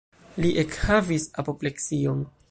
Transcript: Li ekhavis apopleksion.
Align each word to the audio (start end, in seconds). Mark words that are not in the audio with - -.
Li 0.43 0.49
ekhavis 0.61 1.27
apopleksion. 1.43 2.25